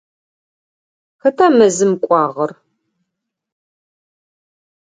[1.21, 2.51] Хэта мэзым кӏуагъэр?